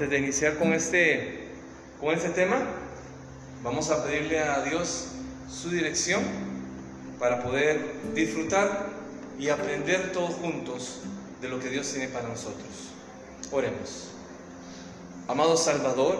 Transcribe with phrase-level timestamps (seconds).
[0.00, 1.40] Antes de iniciar con este,
[2.00, 2.56] con este tema,
[3.62, 5.08] vamos a pedirle a Dios
[5.46, 6.22] su dirección
[7.18, 8.86] para poder disfrutar
[9.38, 11.00] y aprender todos juntos
[11.42, 12.66] de lo que Dios tiene para nosotros.
[13.52, 14.08] Oremos.
[15.28, 16.16] Amado Salvador,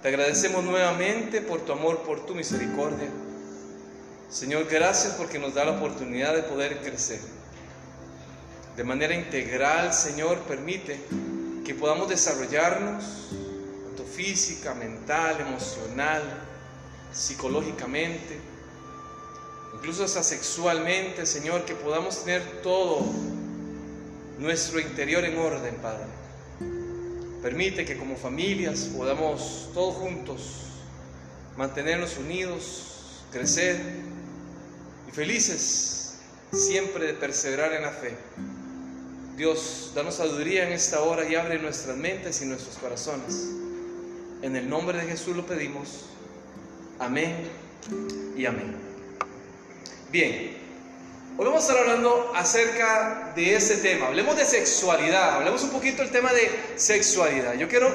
[0.00, 3.10] te agradecemos nuevamente por tu amor, por tu misericordia.
[4.30, 7.20] Señor, gracias porque nos da la oportunidad de poder crecer.
[8.78, 10.98] De manera integral, Señor, permite
[11.66, 13.02] que podamos desarrollarnos,
[13.88, 16.22] tanto física, mental, emocional,
[17.12, 18.38] psicológicamente,
[19.74, 23.04] incluso hasta sexualmente, Señor, que podamos tener todo
[24.38, 26.06] nuestro interior en orden, Padre.
[27.42, 30.68] Permite que como familias podamos todos juntos
[31.56, 33.76] mantenernos unidos, crecer
[35.08, 36.18] y felices
[36.52, 38.16] siempre de perseverar en la fe.
[39.36, 43.50] Dios, danos sabiduría en esta hora y abre nuestras mentes y nuestros corazones.
[44.40, 46.06] En el nombre de Jesús lo pedimos.
[46.98, 47.36] Amén
[48.34, 48.74] y amén.
[50.10, 50.56] Bien,
[51.36, 54.06] hoy vamos a estar hablando acerca de ese tema.
[54.06, 57.52] Hablemos de sexualidad, hablemos un poquito del tema de sexualidad.
[57.56, 57.94] Yo quiero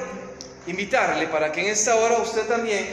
[0.68, 2.86] invitarle para que en esta hora usted también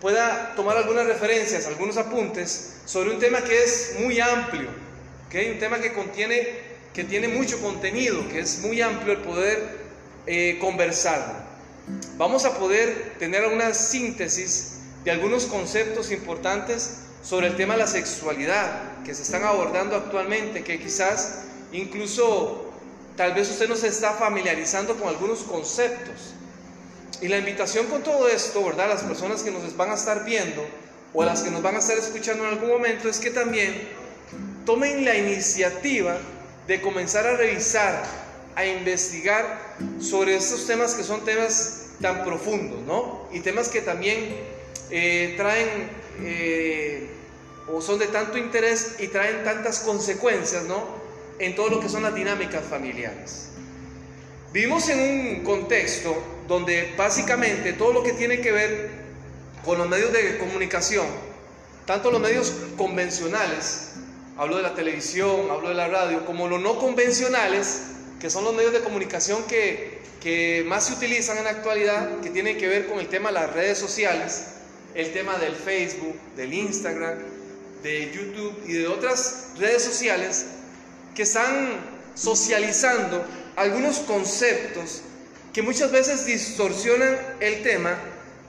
[0.00, 4.68] pueda tomar algunas referencias, algunos apuntes sobre un tema que es muy amplio,
[5.28, 5.52] ¿okay?
[5.52, 9.78] un tema que contiene que tiene mucho contenido, que es muy amplio el poder
[10.26, 11.46] eh, conversar.
[12.16, 17.86] Vamos a poder tener una síntesis de algunos conceptos importantes sobre el tema de la
[17.86, 22.72] sexualidad que se están abordando actualmente, que quizás incluso
[23.16, 26.34] tal vez usted no se está familiarizando con algunos conceptos.
[27.20, 28.88] Y la invitación con todo esto, ¿verdad?
[28.88, 30.64] Las personas que nos van a estar viendo
[31.14, 33.88] o las que nos van a estar escuchando en algún momento es que también
[34.64, 36.16] tomen la iniciativa
[36.66, 38.04] de comenzar a revisar,
[38.54, 43.28] a investigar sobre estos temas que son temas tan profundos, ¿no?
[43.32, 44.36] Y temas que también
[44.90, 45.88] eh, traen
[46.20, 47.08] eh,
[47.68, 50.84] o son de tanto interés y traen tantas consecuencias, ¿no?
[51.38, 53.48] En todo lo que son las dinámicas familiares.
[54.52, 56.14] Vivimos en un contexto
[56.46, 58.90] donde básicamente todo lo que tiene que ver
[59.64, 61.06] con los medios de comunicación,
[61.86, 63.92] tanto los medios convencionales
[64.36, 67.82] hablo de la televisión, hablo de la radio, como los no convencionales,
[68.20, 72.30] que son los medios de comunicación que, que más se utilizan en la actualidad, que
[72.30, 74.44] tienen que ver con el tema de las redes sociales,
[74.94, 77.18] el tema del Facebook, del Instagram,
[77.82, 80.46] de YouTube y de otras redes sociales
[81.14, 81.80] que están
[82.14, 83.24] socializando
[83.56, 85.02] algunos conceptos
[85.52, 87.98] que muchas veces distorsionan el tema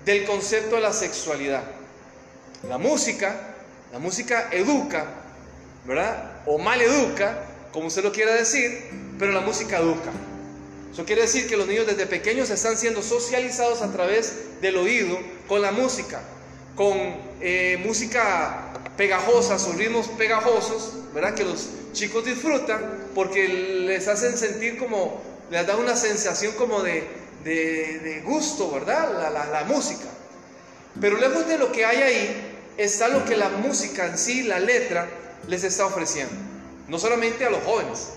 [0.06, 1.64] del concepto de la sexualidad.
[2.68, 3.56] La música,
[3.92, 5.23] la música educa,
[5.86, 6.42] ¿verdad?
[6.46, 8.90] O mal educa, como usted lo quiera decir,
[9.20, 10.12] pero la música educa.
[10.92, 15.18] Eso quiere decir que los niños desde pequeños están siendo socializados a través del oído
[15.48, 16.22] con la música,
[16.76, 16.96] con
[17.42, 21.34] eh, música pegajosa, o ritmos pegajosos, ¿verdad?
[21.34, 27.08] Que los chicos disfrutan porque les hacen sentir como, les da una sensación como de,
[27.44, 29.32] de, gusto, ¿verdad?
[29.32, 30.06] La, la música.
[31.02, 34.60] Pero lejos de lo que hay ahí está lo que la música en sí, la
[34.60, 35.08] letra,
[35.48, 36.34] les está ofreciendo.
[36.88, 38.09] No solamente a los jóvenes,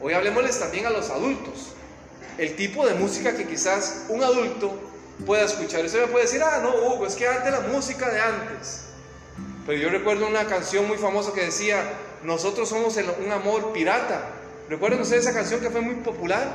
[0.00, 1.72] hoy hablemosles también a los adultos.
[2.38, 4.72] El tipo de música que quizás un adulto
[5.26, 5.84] pueda escuchar.
[5.84, 8.84] Usted me puede decir, ah, no, Hugo, es que antes la música de antes.
[9.66, 11.82] Pero yo recuerdo una canción muy famosa que decía,
[12.22, 14.30] nosotros somos un amor pirata.
[14.68, 16.54] ¿Recuerdan ustedes esa canción que fue muy popular?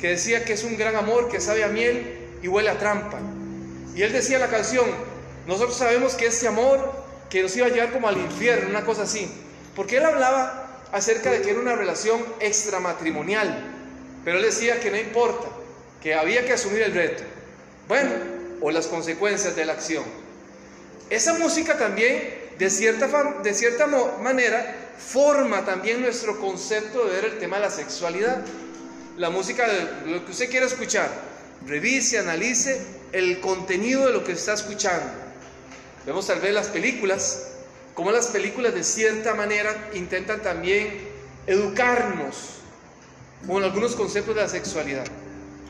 [0.00, 3.18] Que decía que es un gran amor que sabe a miel y huele a trampa.
[3.94, 4.86] Y él decía la canción,
[5.46, 6.92] nosotros sabemos que ese amor
[7.30, 9.30] que nos iba a llevar como al infierno, una cosa así.
[9.74, 13.64] Porque él hablaba acerca de que era una relación extramatrimonial,
[14.24, 15.48] pero él decía que no importa,
[16.02, 17.22] que había que asumir el reto.
[17.88, 18.10] Bueno,
[18.60, 20.04] o las consecuencias de la acción.
[21.10, 23.08] Esa música también, de cierta,
[23.42, 28.42] de cierta manera, forma también nuestro concepto de ver el tema de la sexualidad.
[29.16, 29.66] La música,
[30.06, 31.10] lo que usted quiera escuchar,
[31.66, 32.80] revise, analice
[33.12, 35.12] el contenido de lo que está escuchando.
[36.06, 37.51] Vemos tal vez las películas,
[37.94, 41.12] como las películas de cierta manera intentan también
[41.46, 42.58] educarnos
[43.46, 45.04] con algunos conceptos de la sexualidad.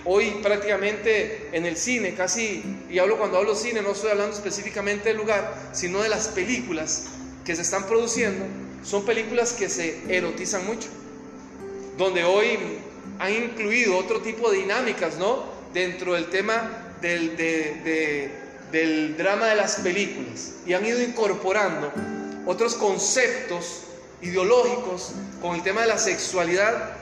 [0.05, 5.09] Hoy prácticamente en el cine, casi, y hablo cuando hablo cine, no estoy hablando específicamente
[5.11, 7.07] del lugar, sino de las películas
[7.45, 8.45] que se están produciendo,
[8.85, 10.89] son películas que se erotizan mucho,
[11.97, 12.59] donde hoy
[13.19, 15.45] han incluido otro tipo de dinámicas, ¿no?
[15.73, 18.42] Dentro del tema del, de
[18.73, 21.93] del drama de las películas y han ido incorporando
[22.47, 23.83] otros conceptos
[24.23, 26.97] ideológicos con el tema de la sexualidad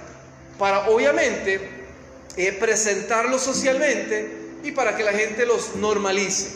[0.59, 1.81] para obviamente
[2.37, 6.51] eh, presentarlos socialmente y para que la gente los normalice,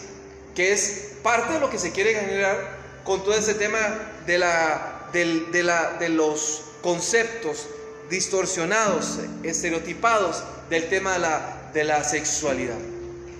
[0.54, 3.78] que es parte de lo que se quiere generar con todo ese tema
[4.26, 7.66] de, la, de, la, de los conceptos
[8.10, 12.76] distorsionados, estereotipados del tema de la, de la sexualidad,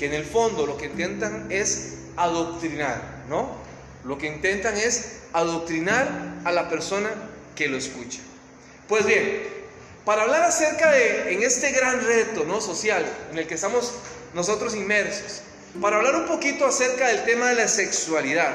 [0.05, 3.57] en el fondo lo que intentan es adoctrinar, ¿no?
[4.05, 6.09] Lo que intentan es adoctrinar
[6.45, 7.11] a la persona
[7.55, 8.21] que lo escucha.
[8.89, 9.43] Pues bien,
[10.05, 12.61] para hablar acerca de, en este gran reto ¿no?
[12.61, 13.95] social en el que estamos
[14.35, 15.41] nosotros inmersos,
[15.81, 18.53] para hablar un poquito acerca del tema de la sexualidad,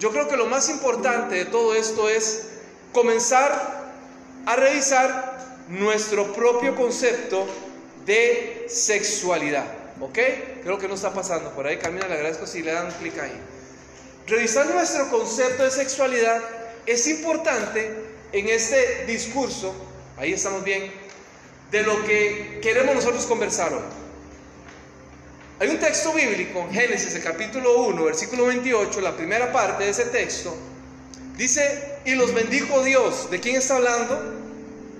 [0.00, 2.48] yo creo que lo más importante de todo esto es
[2.92, 3.84] comenzar
[4.46, 5.38] a revisar
[5.68, 7.46] nuestro propio concepto
[8.04, 9.83] de sexualidad.
[10.00, 10.18] ¿Ok?
[10.62, 11.50] Creo que no está pasando.
[11.50, 13.40] Por ahí, Camila, le agradezco si le dan clic ahí.
[14.26, 16.40] Revisar nuestro concepto de sexualidad
[16.86, 17.90] es importante
[18.32, 19.74] en este discurso,
[20.16, 20.90] ahí estamos bien,
[21.70, 23.82] de lo que queremos nosotros conversar hoy.
[25.60, 30.06] Hay un texto bíblico Génesis, el capítulo 1, versículo 28, la primera parte de ese
[30.06, 30.56] texto,
[31.36, 33.30] dice, y los bendijo Dios.
[33.30, 34.20] ¿De quién está hablando?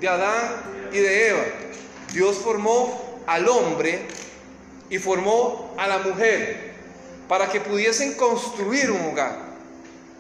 [0.01, 1.45] De Adán y de Eva.
[2.13, 4.07] Dios formó al hombre
[4.91, 6.75] y formó a la mujer
[7.29, 9.39] para que pudiesen construir un hogar,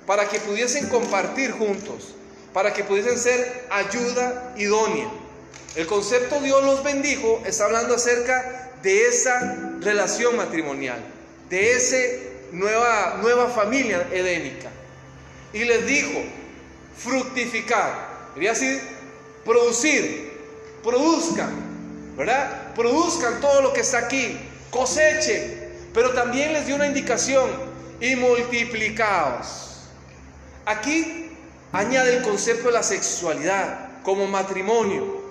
[0.06, 2.14] para que pudiesen compartir juntos,
[2.52, 5.08] para que pudiesen ser ayuda idónea.
[5.76, 11.02] El concepto Dios los bendijo está hablando acerca de esa relación matrimonial,
[11.50, 11.96] de esa
[12.52, 14.70] nueva, nueva familia edénica.
[15.52, 16.20] Y les dijo,
[16.96, 18.80] fructificar, quería decir,
[19.44, 20.32] producir,
[20.82, 21.52] produzcan,
[22.16, 22.74] ¿verdad?
[22.74, 24.38] Produzcan todo lo que está aquí,
[24.74, 27.48] coseche, pero también les dio una indicación,
[28.00, 29.78] y multiplicaos.
[30.66, 31.30] Aquí
[31.72, 35.22] añade el concepto de la sexualidad como matrimonio.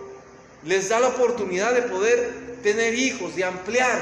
[0.63, 3.99] Les da la oportunidad de poder tener hijos, de ampliar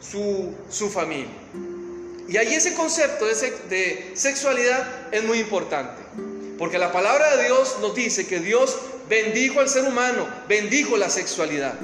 [0.00, 1.34] su, su familia.
[2.28, 3.34] Y ahí ese concepto de,
[3.68, 6.00] de sexualidad es muy importante.
[6.58, 8.78] Porque la palabra de Dios nos dice que Dios
[9.08, 11.74] bendijo al ser humano, bendijo la sexualidad.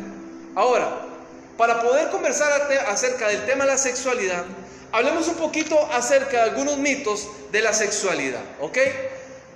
[0.55, 1.16] Ahora,
[1.57, 4.45] para poder conversar acerca del tema de la sexualidad,
[4.93, 8.79] hablemos un poquito acerca de algunos mitos de la sexualidad, ¿ok?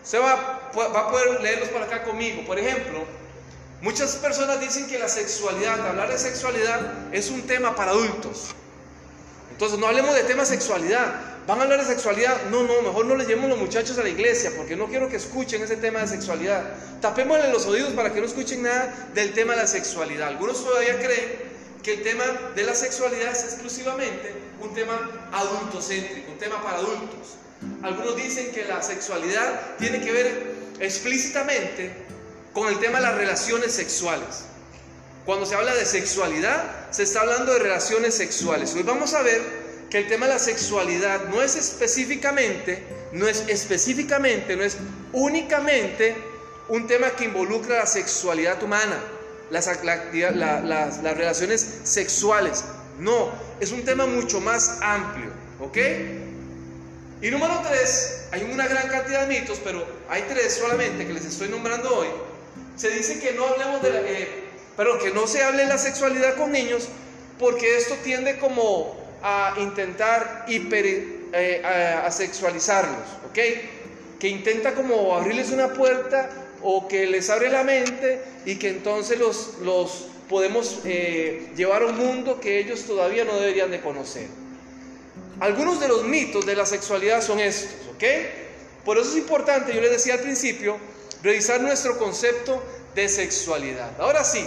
[0.02, 2.42] Se va, a poder leerlos por acá conmigo.
[2.46, 3.04] Por ejemplo,
[3.82, 6.80] muchas personas dicen que la sexualidad, hablar de sexualidad,
[7.12, 8.54] es un tema para adultos.
[9.50, 11.20] Entonces, no hablemos de tema sexualidad.
[11.46, 12.44] ¿Van a hablar de sexualidad?
[12.50, 15.16] No, no, mejor no le llevemos los muchachos a la iglesia porque no quiero que
[15.16, 16.62] escuchen ese tema de sexualidad.
[17.02, 20.28] Tapémosle los oídos para que no escuchen nada del tema de la sexualidad.
[20.28, 21.49] Algunos todavía creen
[21.82, 22.24] que el tema
[22.54, 27.36] de la sexualidad es exclusivamente un tema adultocéntrico, un tema para adultos.
[27.82, 31.92] Algunos dicen que la sexualidad tiene que ver explícitamente
[32.52, 34.44] con el tema de las relaciones sexuales.
[35.24, 38.74] Cuando se habla de sexualidad, se está hablando de relaciones sexuales.
[38.74, 39.40] Hoy vamos a ver
[39.90, 42.82] que el tema de la sexualidad no es específicamente,
[43.12, 44.76] no es específicamente, no es
[45.12, 46.16] únicamente
[46.68, 49.02] un tema que involucra la sexualidad humana
[49.50, 49.66] las,
[51.02, 52.64] las, relaciones sexuales.
[52.98, 53.30] No,
[53.60, 55.76] es un tema mucho más amplio, ¿ok?
[57.22, 61.24] Y número tres, hay una gran cantidad de mitos, pero hay tres solamente que les
[61.24, 62.08] estoy nombrando hoy.
[62.76, 64.44] Se dice que no hablemos de la, eh,
[65.02, 66.88] que no se hable de la sexualidad con niños,
[67.38, 70.86] porque esto tiende como a intentar hiper,
[71.32, 73.38] eh, a sexualizarlos, ¿ok?
[74.18, 76.30] Que intenta como abrirles una puerta
[76.62, 81.86] o que les abre la mente y que entonces los, los podemos eh, llevar a
[81.86, 84.28] un mundo que ellos todavía no deberían de conocer.
[85.40, 88.04] Algunos de los mitos de la sexualidad son estos, ¿ok?
[88.84, 90.78] Por eso es importante, yo les decía al principio,
[91.22, 92.62] revisar nuestro concepto
[92.94, 93.90] de sexualidad.
[94.00, 94.44] Ahora sí,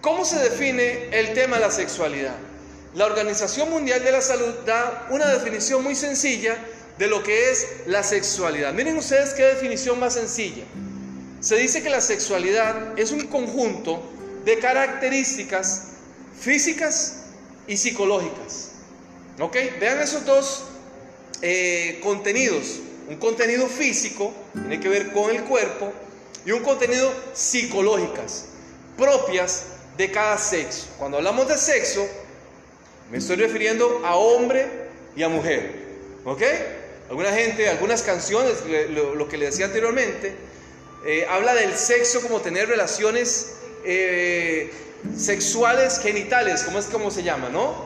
[0.00, 2.36] ¿cómo se define el tema de la sexualidad?
[2.94, 6.56] La Organización Mundial de la Salud da una definición muy sencilla
[7.02, 8.72] de lo que es la sexualidad.
[8.72, 10.62] Miren ustedes qué definición más sencilla.
[11.40, 14.00] Se dice que la sexualidad es un conjunto
[14.44, 15.88] de características
[16.38, 17.24] físicas
[17.66, 18.74] y psicológicas.
[19.40, 19.56] ¿Ok?
[19.80, 20.62] Vean esos dos
[21.40, 22.78] eh, contenidos.
[23.08, 25.92] Un contenido físico, tiene que ver con el cuerpo,
[26.46, 28.44] y un contenido psicológicas,
[28.96, 29.64] propias
[29.96, 30.86] de cada sexo.
[30.98, 32.06] Cuando hablamos de sexo,
[33.10, 34.68] me estoy refiriendo a hombre
[35.16, 35.82] y a mujer.
[36.24, 36.42] ¿Ok?
[37.12, 38.54] Alguna gente, algunas canciones,
[38.88, 40.34] lo, que le decía anteriormente,
[41.04, 44.72] eh, habla del sexo como tener relaciones eh,
[45.14, 47.84] sexuales genitales, como es como se llama, ¿no?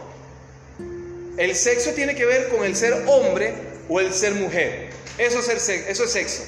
[1.36, 3.52] El sexo tiene que ver con el ser hombre
[3.88, 4.90] o el ser mujer.
[5.18, 6.44] Eso es, eso es sexo.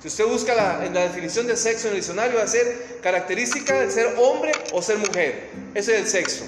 [0.00, 3.00] Si usted busca la, en la definición de sexo en el diccionario, va a ser
[3.02, 5.50] característica de ser hombre o ser mujer.
[5.74, 6.44] Ese es el sexo.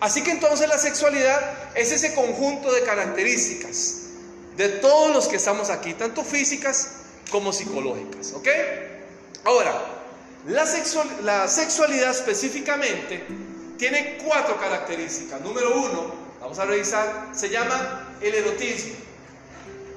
[0.00, 4.01] Así que entonces la sexualidad es ese conjunto de características
[4.56, 6.88] de todos los que estamos aquí, tanto físicas
[7.30, 8.32] como psicológicas.
[8.34, 8.48] ¿Ok?
[9.44, 9.74] Ahora,
[10.46, 10.64] la,
[11.22, 13.24] la sexualidad específicamente
[13.78, 15.40] tiene cuatro características.
[15.40, 18.94] Número uno, vamos a revisar, se llama el erotismo.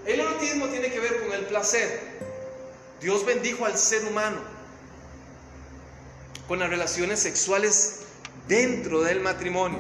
[0.05, 2.15] El erotismo tiene que ver con el placer.
[3.01, 4.55] Dios bendijo al ser humano
[6.47, 8.01] con las relaciones sexuales
[8.47, 9.79] dentro del matrimonio.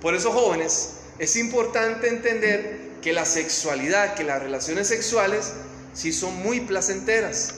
[0.00, 5.52] Por eso, jóvenes, es importante entender que la sexualidad, que las relaciones sexuales,
[5.94, 7.54] sí son muy placenteras.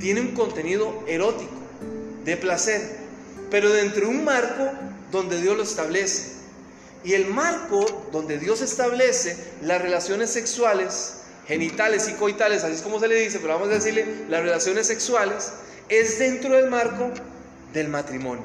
[0.00, 1.52] Tiene un contenido erótico,
[2.24, 2.96] de placer,
[3.50, 4.70] pero dentro de un marco
[5.12, 6.36] donde Dios lo establece.
[7.04, 12.98] Y el marco donde Dios establece las relaciones sexuales genitales y coitales, así es como
[12.98, 15.52] se le dice, pero vamos a decirle las relaciones sexuales,
[15.88, 17.10] es dentro del marco
[17.72, 18.44] del matrimonio,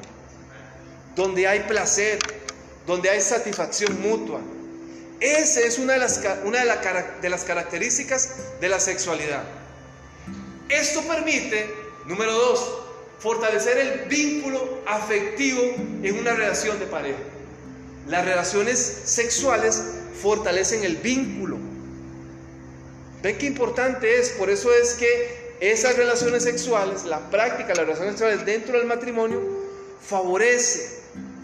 [1.16, 2.18] donde hay placer,
[2.86, 4.40] donde hay satisfacción mutua.
[5.22, 6.00] Esa es una de
[7.30, 9.44] las, características de la sexualidad.
[10.68, 11.72] Esto permite,
[12.06, 12.80] número dos,
[13.20, 15.62] fortalecer el vínculo afectivo
[16.02, 17.20] en una relación de pareja.
[18.08, 19.80] Las relaciones sexuales
[20.20, 21.58] fortalecen el vínculo
[23.22, 27.84] Ven qué importante es, por eso es que esas relaciones sexuales, la práctica de las
[27.84, 29.40] relaciones sexuales dentro del matrimonio,
[30.04, 31.02] favorece,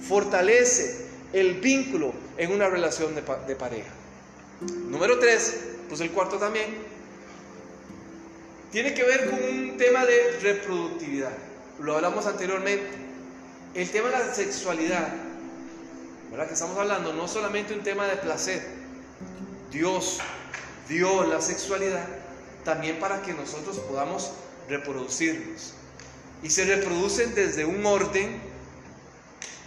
[0.09, 3.91] fortalece el vínculo en una relación de, pareja.
[4.61, 6.67] Número tres, pues el cuarto también,
[8.71, 11.33] tiene que ver con un tema de reproductividad.
[11.81, 12.89] Lo hablamos anteriormente.
[13.75, 15.09] El tema de la sexualidad,
[16.31, 16.47] ¿verdad?
[16.47, 18.63] Que estamos hablando no solamente un tema de placer.
[19.71, 20.19] Dios
[20.89, 22.07] dio la sexualidad
[22.65, 24.33] también para que nosotros podamos
[24.69, 25.75] reproducirnos.
[26.43, 28.41] Y se reproducen desde un orden,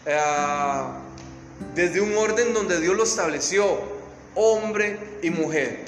[0.05, 0.19] eh,
[1.75, 3.79] desde un orden donde Dios lo estableció,
[4.35, 5.85] hombre y mujer.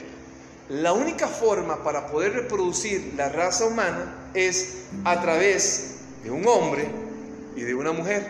[0.70, 6.88] La única forma para poder reproducir la raza humana es a través de un hombre
[7.56, 8.28] y de una mujer.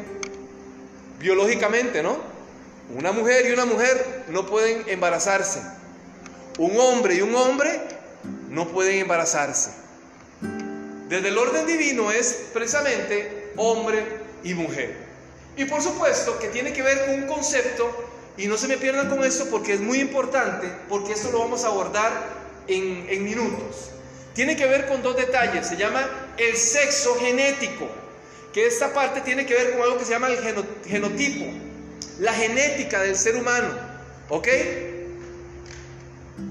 [1.20, 2.18] Biológicamente, ¿no?
[2.98, 5.62] Una mujer y una mujer no pueden embarazarse
[6.58, 7.82] un hombre y un hombre
[8.50, 9.72] no pueden embarazarse.
[11.10, 14.04] Desde el orden divino es precisamente hombre
[14.44, 15.03] y mujer.
[15.56, 17.90] Y por supuesto que tiene que ver con un concepto,
[18.38, 21.64] y no se me pierdan con esto porque es muy importante, porque esto lo vamos
[21.64, 22.12] a abordar
[22.68, 23.92] en, en minutos.
[24.34, 27.88] Tiene que ver con dos detalles, se llama el sexo genético,
[28.52, 30.40] que esta parte tiene que ver con algo que se llama el
[30.86, 31.46] genotipo,
[32.20, 33.70] la genética del ser humano,
[34.30, 34.48] ¿ok?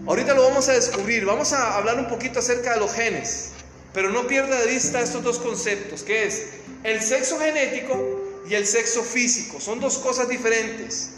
[0.06, 3.50] Ahorita lo vamos a descubrir, vamos a hablar un poquito acerca de los genes,
[3.92, 6.46] pero no pierda de vista estos dos conceptos, que es
[6.84, 9.60] el sexo genético y el sexo físico.
[9.60, 11.10] Son dos cosas diferentes.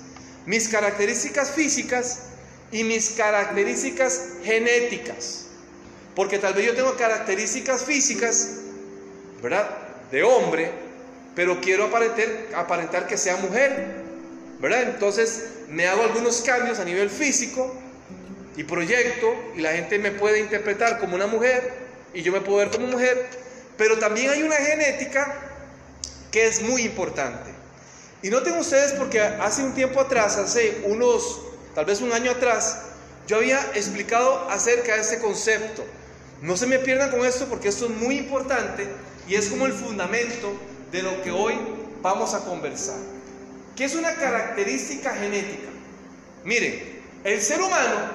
[0.47, 2.21] Mis características físicas
[2.71, 5.47] y mis características genéticas.
[6.15, 8.51] Porque tal vez yo tengo características físicas,
[9.43, 9.69] ¿verdad?
[10.11, 10.71] De hombre,
[11.35, 14.03] pero quiero aparentar, que sea mujer,
[14.61, 14.83] ¿verdad?
[14.83, 17.75] Entonces me hago algunos cambios a nivel físico
[18.57, 21.73] y proyecto y la gente me puede interpretar como una mujer
[22.13, 23.27] y yo me puedo ver como mujer,
[23.77, 25.54] pero también hay una genética
[26.35, 27.53] que es muy importante.
[28.21, 31.43] Y noten ustedes porque hace un tiempo atrás, hace unos,
[31.77, 32.81] tal vez un año atrás,
[33.29, 35.85] yo había explicado acerca de este concepto.
[36.43, 38.89] No se me pierdan con esto porque esto es muy importante
[39.29, 40.53] y es como el fundamento
[40.91, 41.55] de lo que hoy
[42.03, 42.99] vamos a conversar.
[43.77, 45.69] ¿Qué es una característica genética?
[46.43, 48.11] Miren, el ser humano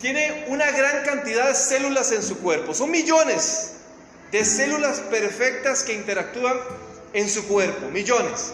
[0.00, 2.72] tiene una gran cantidad de células en su cuerpo.
[2.72, 3.72] Son millones
[4.30, 6.56] de células perfectas que interactúan
[7.12, 8.52] en su cuerpo, millones.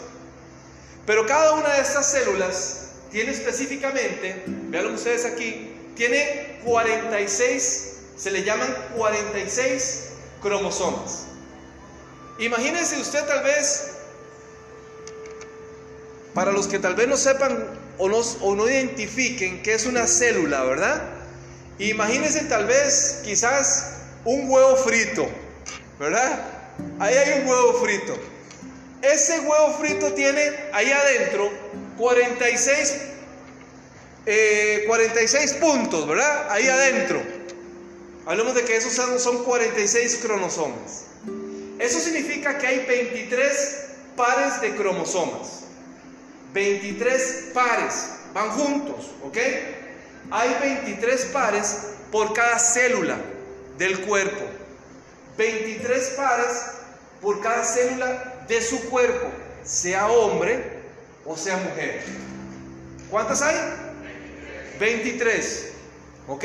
[1.06, 2.80] Pero cada una de estas células
[3.11, 10.04] tiene específicamente, vean ustedes aquí, tiene 46, se le llaman 46
[10.42, 11.26] cromosomas.
[12.38, 13.92] Imagínense usted tal vez,
[16.32, 20.06] para los que tal vez no sepan o no, o no identifiquen qué es una
[20.06, 21.02] célula, ¿verdad?
[21.78, 25.28] Imagínense tal vez, quizás, un huevo frito,
[25.99, 26.40] ¿verdad?
[26.99, 28.34] Ahí hay un huevo frito.
[29.12, 30.40] Ese huevo frito tiene
[30.73, 31.50] ahí adentro
[31.99, 32.96] 46,
[34.87, 36.50] 46 eh, puntos, ¿verdad?
[36.50, 37.23] Ahí adentro.
[38.26, 41.04] Hablemos de que esos son, son 46 cromosomas.
[41.78, 43.84] Eso significa que hay 23
[44.16, 45.64] pares de cromosomas.
[46.54, 49.37] 23 pares, van juntos, ¿ok?
[50.30, 51.78] hay 23 pares
[52.11, 53.18] por cada célula
[53.76, 54.44] del cuerpo.
[55.37, 56.62] 23 pares
[57.20, 59.28] por cada célula de su cuerpo,
[59.64, 60.62] sea hombre
[61.24, 62.02] o sea mujer.
[63.10, 63.56] ¿Cuántas hay?
[64.78, 65.72] 23.
[66.28, 66.44] ¿Ok?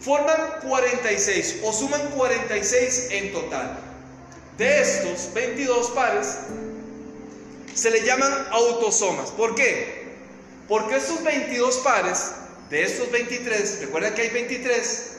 [0.00, 3.78] Forman 46 o suman 46 en total.
[4.58, 6.38] De estos 22 pares
[7.74, 9.30] se le llaman autosomas.
[9.30, 10.04] ¿Por qué?
[10.68, 12.32] Porque estos 22 pares,
[12.70, 15.12] de estos 23, recuerda que hay 23,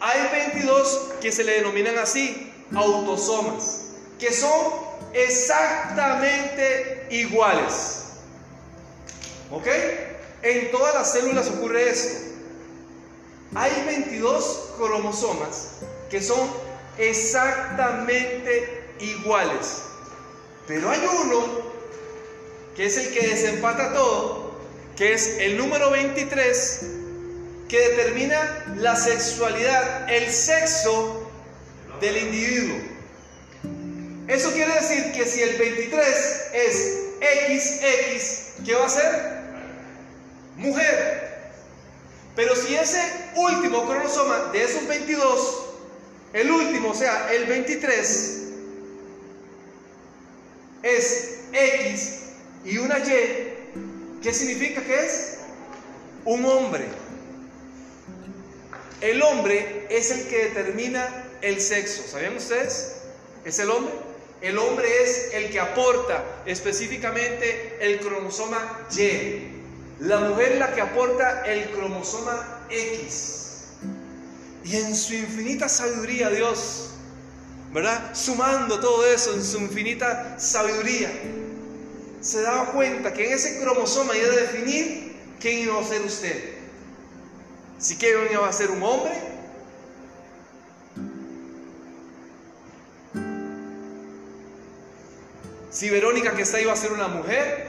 [0.00, 3.85] hay 22 que se le denominan así, autosomas,
[4.18, 4.72] que son
[5.12, 8.02] exactamente iguales.
[9.50, 9.66] ¿Ok?
[10.42, 12.26] En todas las células ocurre esto.
[13.54, 15.68] Hay 22 cromosomas
[16.10, 16.50] que son
[16.98, 19.82] exactamente iguales.
[20.66, 21.66] Pero hay uno
[22.74, 24.56] que es el que desempata todo,
[24.96, 26.86] que es el número 23,
[27.68, 31.30] que determina la sexualidad, el sexo
[32.00, 32.95] del individuo.
[34.28, 36.06] Eso quiere decir que si el 23
[36.52, 39.36] es XX, ¿qué va a ser?
[40.56, 41.26] Mujer.
[42.34, 43.00] Pero si ese
[43.36, 45.66] último cromosoma de esos 22,
[46.32, 48.42] el último, o sea, el 23,
[50.82, 52.20] es X
[52.64, 55.38] y una Y, ¿qué significa que es?
[56.24, 56.84] Un hombre.
[59.00, 62.02] El hombre es el que determina el sexo.
[62.08, 62.96] ¿Sabían ustedes?
[63.44, 63.94] ¿Es el hombre?
[64.46, 69.48] El hombre es el que aporta específicamente el cromosoma Y.
[69.98, 73.64] La mujer la que aporta el cromosoma X.
[74.62, 76.90] Y en su infinita sabiduría Dios,
[77.72, 78.14] ¿verdad?
[78.14, 81.10] Sumando todo eso en su infinita sabiduría,
[82.20, 86.54] se daba cuenta que en ese cromosoma iba a definir quién iba a ser usted.
[87.80, 89.35] Si Kevin iba a ser un hombre,
[95.76, 97.66] si Verónica que está iba a ser una mujer,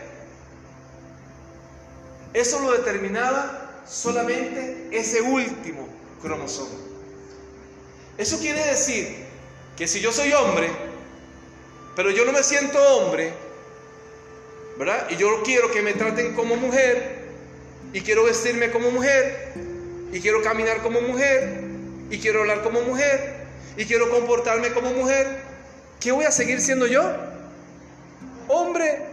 [2.33, 5.89] eso lo determinaba solamente ese último
[6.21, 6.79] cromosoma.
[8.17, 9.25] Eso quiere decir
[9.75, 10.69] que si yo soy hombre,
[11.97, 13.33] pero yo no me siento hombre,
[14.77, 15.07] ¿verdad?
[15.09, 17.27] Y yo quiero que me traten como mujer,
[17.91, 19.51] y quiero vestirme como mujer,
[20.13, 21.61] y quiero caminar como mujer,
[22.09, 23.35] y quiero hablar como mujer,
[23.75, 25.41] y quiero comportarme como mujer,
[25.99, 27.26] ¿qué voy a seguir siendo yo?
[28.47, 29.05] Hombre.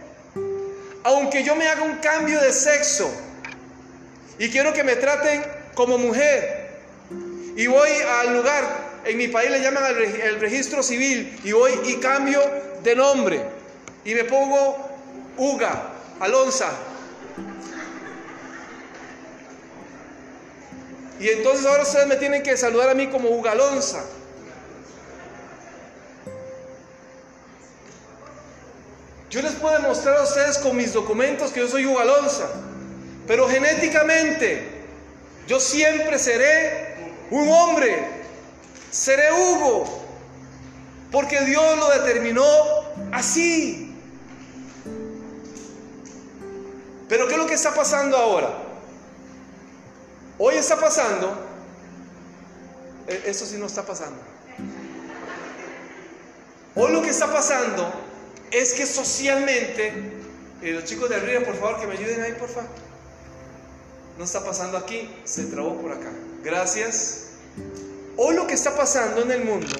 [1.03, 3.11] Aunque yo me haga un cambio de sexo
[4.39, 5.43] y quiero que me traten
[5.75, 6.79] como mujer,
[7.55, 7.89] y voy
[8.21, 8.63] al lugar,
[9.05, 9.83] en mi país le llaman
[10.23, 12.41] el registro civil, y voy y cambio
[12.83, 13.41] de nombre,
[14.03, 14.89] y me pongo
[15.37, 16.71] Uga, Alonza,
[21.19, 24.03] Y entonces ahora ustedes me tienen que saludar a mí como Ugalonza.
[29.35, 32.47] Yo les puedo demostrar a ustedes con mis documentos que yo soy Ugalonza.
[33.27, 34.85] Pero genéticamente
[35.45, 38.23] yo siempre seré un hombre.
[38.91, 40.05] Seré Hugo.
[41.11, 42.45] Porque Dios lo determinó
[43.11, 43.93] así.
[47.09, 48.57] Pero ¿qué es lo que está pasando ahora?
[50.37, 51.35] Hoy está pasando,
[53.05, 54.17] e, eso sí no está pasando.
[56.73, 58.04] Hoy lo que está pasando
[58.51, 59.93] es que socialmente,
[60.61, 62.69] eh, los chicos de arriba, por favor, que me ayuden ahí, por favor.
[64.17, 66.11] No está pasando aquí, se trabó por acá.
[66.43, 67.27] Gracias.
[68.17, 69.75] Hoy lo que está pasando en el mundo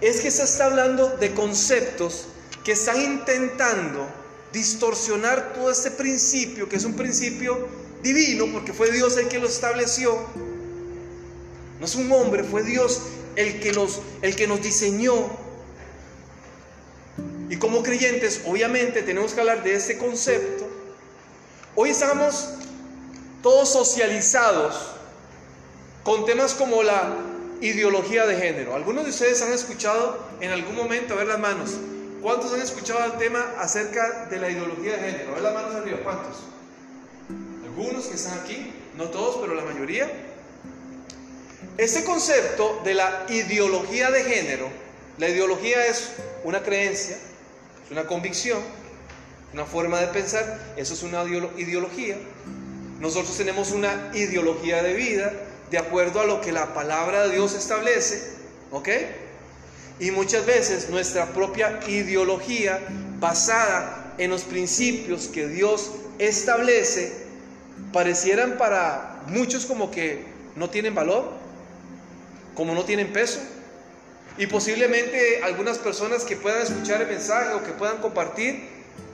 [0.00, 2.26] es que se está hablando de conceptos
[2.62, 4.06] que están intentando
[4.52, 7.68] distorsionar todo este principio, que es un principio
[8.02, 10.14] divino, porque fue Dios el que lo estableció.
[11.80, 13.00] No es un hombre, fue Dios
[13.36, 15.43] el que nos, el que nos diseñó.
[17.50, 20.66] Y como creyentes, obviamente tenemos que hablar de este concepto.
[21.74, 22.50] Hoy estamos
[23.42, 24.92] todos socializados
[26.02, 27.16] con temas como la
[27.60, 28.74] ideología de género.
[28.74, 31.72] Algunos de ustedes han escuchado en algún momento, a ver las manos,
[32.22, 35.30] ¿cuántos han escuchado el tema acerca de la ideología de género?
[35.30, 36.36] A ver las manos arriba, ¿cuántos?
[37.76, 40.10] algunos que están aquí, no todos, pero la mayoría.
[41.76, 44.68] Ese concepto de la ideología de género,
[45.18, 46.10] la ideología es
[46.44, 47.16] una creencia,
[47.94, 48.58] una convicción,
[49.52, 51.22] una forma de pensar, eso es una
[51.56, 52.16] ideología.
[52.98, 55.32] Nosotros tenemos una ideología de vida
[55.70, 58.32] de acuerdo a lo que la palabra de Dios establece,
[58.72, 58.88] ¿ok?
[60.00, 62.80] Y muchas veces nuestra propia ideología
[63.20, 67.12] basada en los principios que Dios establece
[67.92, 70.24] parecieran para muchos como que
[70.56, 71.30] no tienen valor,
[72.56, 73.38] como no tienen peso.
[74.36, 78.68] Y posiblemente algunas personas que puedan escuchar el mensaje o que puedan compartir,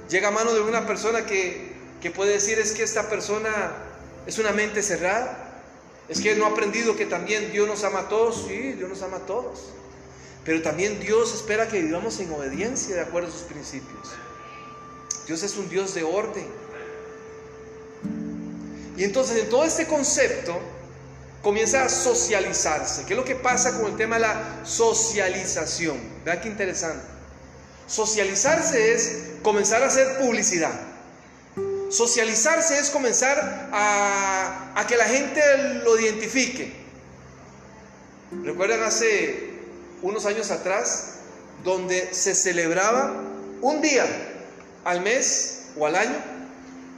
[0.08, 3.72] llega a mano de una persona que, que puede decir es que esta persona
[4.26, 5.46] es una mente cerrada.
[6.08, 8.46] Es que no ha aprendido que también Dios nos ama a todos.
[8.48, 9.66] Sí, Dios nos ama a todos.
[10.44, 14.08] Pero también Dios espera que vivamos en obediencia de acuerdo a sus principios.
[15.26, 16.46] Dios es un Dios de orden.
[18.96, 20.58] Y entonces en todo este concepto
[21.42, 23.04] comienza a socializarse.
[23.06, 25.98] ¿Qué es lo que pasa con el tema de la socialización?
[26.24, 27.04] Vean qué interesante.
[27.86, 30.72] Socializarse es comenzar a hacer publicidad.
[31.90, 35.40] Socializarse es comenzar a, a que la gente
[35.84, 36.72] lo identifique.
[38.44, 39.50] ¿Recuerdan hace
[40.02, 41.14] unos años atrás
[41.64, 43.12] donde se celebraba
[43.60, 44.06] un día
[44.84, 46.16] al mes o al año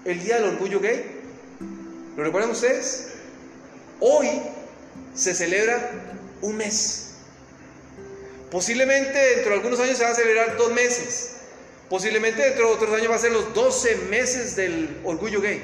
[0.05, 1.21] el Día del Orgullo Gay?
[2.17, 3.12] ¿Lo recuerdan ustedes?
[4.05, 4.29] Hoy
[5.15, 5.93] se celebra
[6.41, 7.13] un mes.
[8.51, 11.37] Posiblemente dentro de algunos años se va a celebrar dos meses.
[11.89, 15.63] Posiblemente dentro de otros años va a ser los 12 meses del orgullo gay.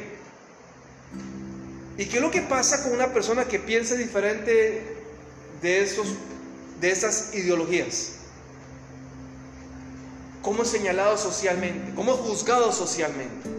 [1.97, 4.85] ¿Y qué es lo que pasa con una persona que piensa diferente
[5.61, 6.07] de, esos,
[6.81, 8.19] de esas ideologías?
[10.43, 11.93] ¿Cómo es señalado socialmente?
[11.97, 13.58] ¿Cómo es juzgado socialmente?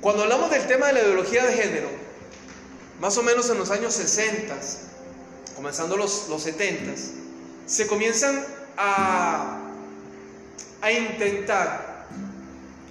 [0.00, 1.88] Cuando hablamos del tema de la ideología de género,
[3.00, 4.56] más o menos en los años 60,
[5.56, 6.92] comenzando los, los 70,
[7.66, 8.44] se comienzan
[8.78, 9.58] a,
[10.90, 12.06] intentar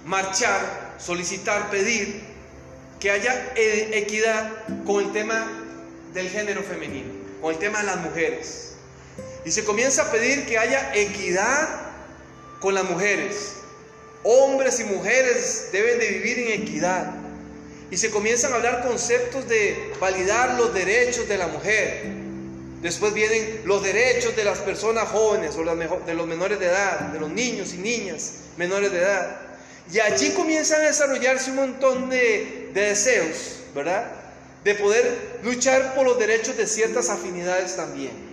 [0.06, 2.22] marchar, solicitar, pedir
[3.00, 4.52] que haya e, equidad
[4.86, 5.48] con el tema
[6.14, 8.74] del género femenino, con el tema de las mujeres.
[9.44, 11.68] Y se comienza a pedir que haya equidad
[12.60, 13.59] con las mujeres.
[14.22, 17.14] Hombres y mujeres deben de vivir en equidad.
[17.90, 22.04] Y se comienzan a hablar conceptos de validar los derechos de la mujer.
[22.82, 27.20] Después vienen los derechos de las personas jóvenes o de los menores de edad, de
[27.20, 29.40] los niños y niñas menores de edad.
[29.92, 34.12] Y allí comienzan a desarrollarse un montón de, de deseos, ¿verdad?
[34.62, 38.29] De poder luchar por los derechos de ciertas afinidades también.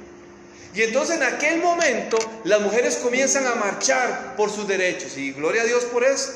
[0.78, 5.18] Y entonces en aquel momento las mujeres comienzan a marchar por sus derechos.
[5.18, 6.32] Y gloria a Dios por eso.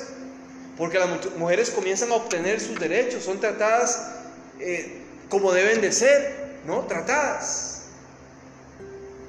[0.77, 3.23] Porque las mujeres comienzan a obtener sus derechos.
[3.23, 4.13] Son tratadas
[4.59, 6.87] eh, como deben de ser, ¿no?
[6.87, 7.83] Tratadas.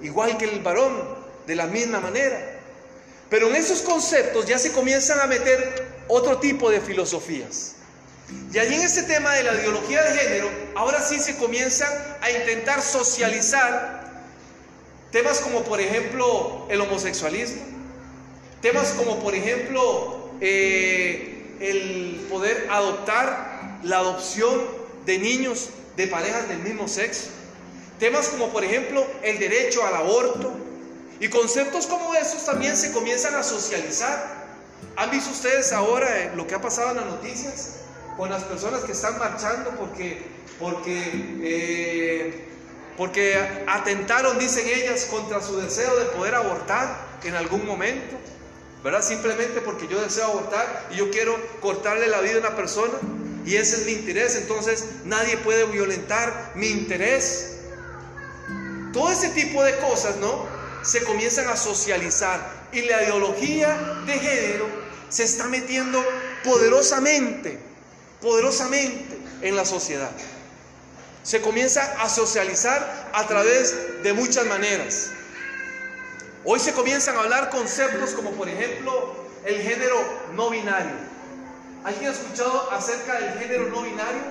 [0.00, 0.98] Igual que el varón,
[1.46, 2.38] de la misma manera.
[3.28, 7.74] Pero en esos conceptos ya se comienzan a meter otro tipo de filosofías.
[8.50, 12.30] Y allí en este tema de la ideología de género, ahora sí se comienzan a
[12.30, 14.01] intentar socializar
[15.12, 17.60] Temas como por ejemplo el homosexualismo,
[18.62, 24.62] temas como por ejemplo eh, el poder adoptar la adopción
[25.04, 27.28] de niños de parejas del mismo sexo,
[27.98, 30.50] temas como por ejemplo el derecho al aborto.
[31.20, 34.42] Y conceptos como esos también se comienzan a socializar.
[34.96, 37.76] ¿Han visto ustedes ahora lo que ha pasado en las noticias
[38.16, 40.22] con las personas que están marchando porque,
[40.58, 42.51] porque eh,
[42.96, 48.16] porque atentaron, dicen ellas, contra su deseo de poder abortar en algún momento,
[48.84, 49.02] ¿verdad?
[49.02, 52.94] Simplemente porque yo deseo abortar y yo quiero cortarle la vida a una persona
[53.46, 57.58] y ese es mi interés, entonces nadie puede violentar mi interés.
[58.92, 60.46] Todo ese tipo de cosas, ¿no?
[60.82, 64.66] Se comienzan a socializar y la ideología de género
[65.08, 66.04] se está metiendo
[66.44, 67.58] poderosamente,
[68.20, 70.10] poderosamente en la sociedad
[71.22, 75.10] se comienza a socializar a través de muchas maneras.
[76.44, 79.96] Hoy se comienzan a hablar conceptos como por ejemplo el género
[80.34, 81.12] no binario.
[81.84, 84.22] ¿Alguien ha escuchado acerca del género no binario?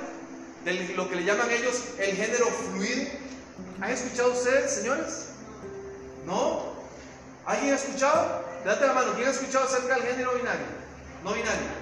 [0.66, 3.10] De lo que le llaman ellos el género fluido.
[3.82, 5.28] ¿Han escuchado ustedes, señores?
[6.26, 6.72] ¿No?
[7.46, 8.46] ¿Alguien ha escuchado?
[8.64, 9.14] Date la mano.
[9.16, 10.66] ¿Quién ha escuchado acerca del género binario?
[11.24, 11.82] No binario.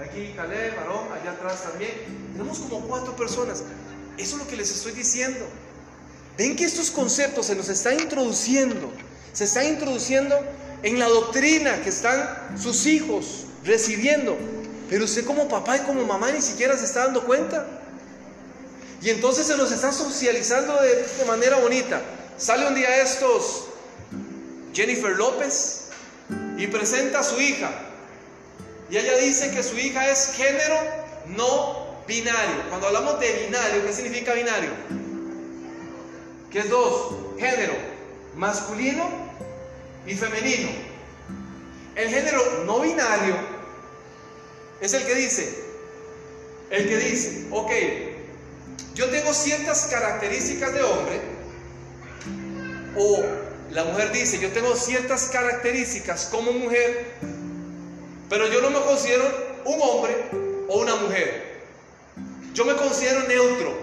[0.00, 1.92] Aquí Caleb, varón, allá atrás también.
[2.32, 3.62] Tenemos como cuatro personas.
[4.18, 5.46] Eso es lo que les estoy diciendo.
[6.38, 8.92] Ven que estos conceptos se nos están introduciendo,
[9.32, 10.38] se están introduciendo
[10.82, 14.36] en la doctrina que están sus hijos recibiendo.
[14.88, 17.66] Pero usted como papá y como mamá ni siquiera se está dando cuenta.
[19.02, 22.02] Y entonces se nos está socializando de, de manera bonita.
[22.38, 23.64] Sale un día estos
[24.72, 25.88] Jennifer López
[26.58, 27.70] y presenta a su hija.
[28.90, 30.76] Y ella dice que su hija es género
[31.36, 32.68] no Binario.
[32.68, 34.70] Cuando hablamos de binario, ¿qué significa binario?
[36.50, 37.14] ¿Qué es dos?
[37.38, 37.96] Género
[38.36, 39.08] masculino
[40.06, 40.68] y femenino.
[41.94, 43.34] El género no binario
[44.80, 45.64] es el que dice,
[46.70, 47.70] el que dice, ok,
[48.94, 51.20] yo tengo ciertas características de hombre
[52.96, 53.22] O
[53.70, 57.12] la mujer dice, yo tengo ciertas características como mujer,
[58.28, 59.24] pero yo no me considero
[59.64, 60.14] un hombre
[60.68, 61.45] o una mujer.
[62.56, 63.76] Yo me considero neutro.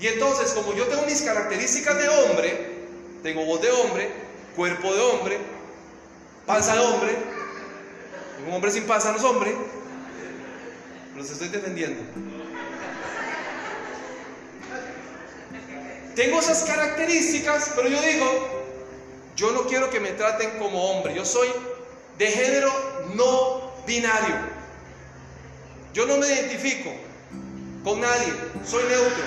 [0.00, 2.78] Y entonces, como yo tengo mis características de hombre,
[3.22, 4.10] tengo voz de hombre,
[4.56, 5.38] cuerpo de hombre,
[6.46, 7.16] panza de hombre,
[8.44, 9.54] un hombre sin panza no es hombre,
[11.16, 12.02] los estoy defendiendo.
[16.16, 18.26] Tengo esas características, pero yo digo,
[19.36, 21.48] yo no quiero que me traten como hombre, yo soy
[22.18, 22.72] de género
[23.14, 24.58] no binario.
[25.94, 27.07] Yo no me identifico
[27.84, 28.32] con nadie,
[28.64, 29.24] soy neutro.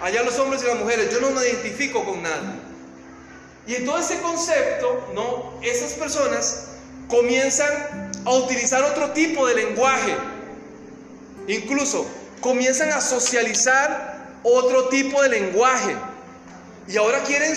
[0.00, 2.66] Allá los hombres y las mujeres, yo no me identifico con nadie.
[3.66, 5.58] Y en todo ese concepto, ¿no?
[5.62, 6.68] Esas personas
[7.08, 10.16] comienzan a utilizar otro tipo de lenguaje.
[11.48, 12.06] Incluso
[12.40, 15.96] comienzan a socializar otro tipo de lenguaje.
[16.88, 17.52] Y ahora quieren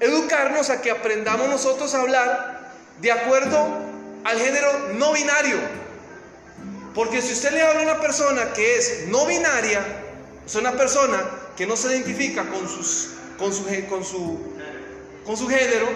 [0.00, 3.68] educarnos a que aprendamos nosotros a hablar de acuerdo
[4.24, 5.58] al género no binario.
[6.98, 9.86] Porque si usted le habla a una persona que es no binaria,
[10.44, 14.52] es una persona que no se identifica con, sus, con, su, con, su,
[15.24, 15.86] con su género,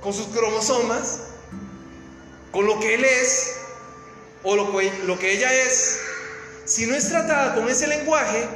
[0.00, 1.22] con sus cromosomas,
[2.52, 3.56] con lo que él es
[4.44, 5.98] o lo que, lo que ella es,
[6.66, 8.46] si no es tratada con ese lenguaje,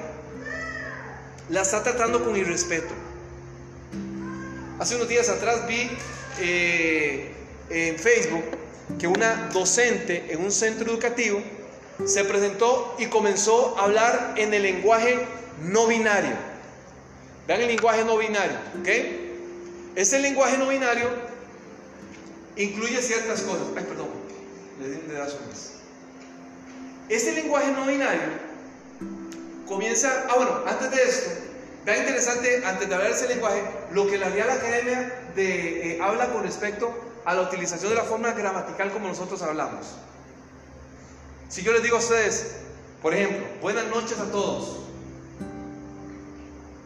[1.49, 2.95] la está tratando con irrespeto.
[4.79, 5.91] Hace unos días atrás vi
[6.39, 7.35] eh,
[7.71, 8.60] en Facebook
[8.99, 11.43] que una docente en un centro educativo
[12.05, 15.19] se presentó y comenzó a hablar en el lenguaje
[15.63, 16.35] no binario.
[17.47, 18.89] Vean el lenguaje no binario, ¿ok?
[19.97, 21.09] Ese lenguaje no binario
[22.57, 23.67] incluye ciertas cosas.
[23.77, 24.09] Ay, perdón,
[24.81, 25.73] le di un dedazo más.
[27.09, 28.51] Este lenguaje no binario
[29.67, 30.27] comienza.
[30.29, 31.31] Ah, bueno, antes de esto,
[31.85, 35.99] vean interesante, antes de hablar de ese lenguaje, lo que la Real Academia de, eh,
[36.01, 39.95] habla con respecto a la utilización de la forma gramatical como nosotros hablamos.
[41.49, 42.57] Si yo les digo a ustedes,
[43.03, 44.79] por ejemplo, buenas noches a todos.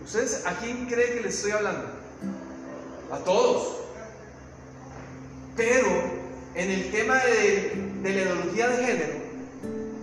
[0.05, 1.87] ¿Ustedes a quién creen que les estoy hablando?
[3.11, 3.77] A todos.
[5.57, 5.89] Pero
[6.55, 9.15] en el tema de, la ideología de género,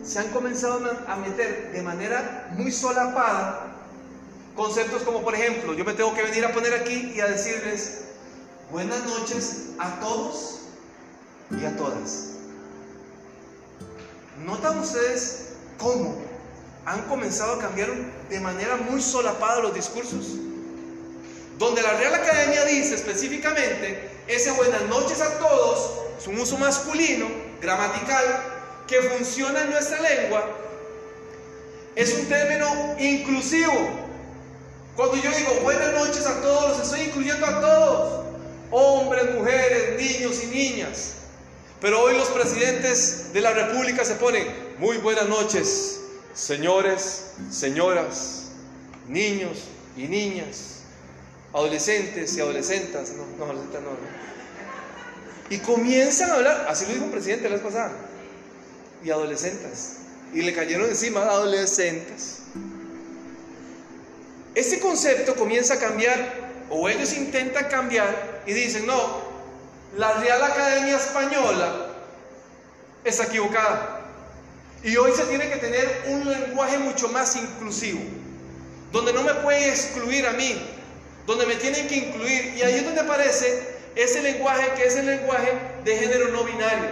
[0.04, 3.67] se han comenzado a meter de manera muy solapada
[4.56, 8.04] conceptos como, por ejemplo, yo me tengo que venir a poner aquí y a decirles
[8.71, 10.62] buenas noches a todos
[11.51, 12.29] y a todas.
[14.45, 16.15] ¿Notan ustedes cómo
[16.86, 17.89] han comenzado a cambiar
[18.29, 20.38] de manera muy solapada los discursos?
[21.57, 27.27] Donde la Real Academia dice específicamente, ese buenas noches a todos es un uso masculino,
[27.62, 28.23] gramatical,
[28.88, 30.45] que funciona en nuestra lengua,
[31.95, 33.89] es un término inclusivo.
[34.95, 38.20] Cuando yo digo buenas noches a todos, los estoy incluyendo a todos,
[38.71, 41.13] hombres, mujeres, niños y niñas.
[41.79, 44.47] Pero hoy los presidentes de la República se ponen
[44.79, 45.99] muy buenas noches,
[46.34, 48.51] señores, señoras,
[49.07, 49.57] niños
[49.97, 50.71] y niñas
[51.53, 53.89] adolescentes y adolescentes, no, no, adolescentes no,
[55.49, 57.91] Y comienzan a hablar, así lo dijo un presidente la vez pasada,
[59.03, 59.97] y adolescentes.
[60.34, 62.43] Y le cayeron encima adolescentes.
[64.55, 69.21] Ese concepto comienza a cambiar, o ellos intentan cambiar, y dicen, no,
[69.97, 71.88] la Real Academia Española
[73.04, 74.01] está equivocada.
[74.84, 78.01] Y hoy se tiene que tener un lenguaje mucho más inclusivo,
[78.91, 80.60] donde no me puede excluir a mí,
[81.27, 82.56] donde me tienen que incluir.
[82.56, 86.89] Y ahí es donde aparece ese lenguaje que es el lenguaje de género no binario,